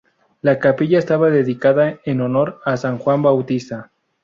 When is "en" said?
2.05-2.21